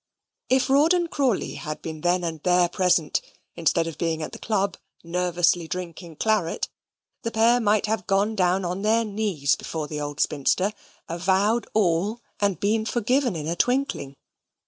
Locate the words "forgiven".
12.83-13.35